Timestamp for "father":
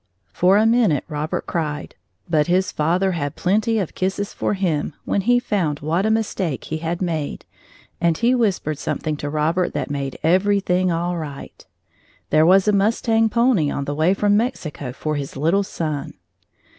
2.71-3.11